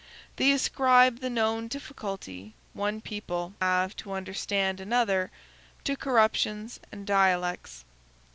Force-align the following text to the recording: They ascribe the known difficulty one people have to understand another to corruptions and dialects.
They 0.37 0.51
ascribe 0.51 1.19
the 1.19 1.29
known 1.29 1.67
difficulty 1.67 2.55
one 2.73 3.01
people 3.01 3.53
have 3.61 3.95
to 3.97 4.13
understand 4.13 4.79
another 4.79 5.29
to 5.83 5.95
corruptions 5.95 6.79
and 6.91 7.05
dialects. 7.05 7.85